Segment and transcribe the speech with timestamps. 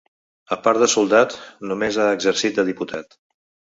[0.55, 1.37] A part de soldat,
[1.73, 3.19] només ha exercit de diputat.